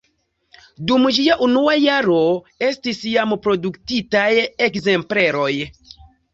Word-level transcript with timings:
Dum 0.91 1.03
ĝia 1.17 1.35
unua 1.47 1.75
jaro 1.83 2.17
estis 2.69 3.03
jam 3.11 3.37
produktitaj 3.45 4.27
ekzempleroj. 4.71 5.49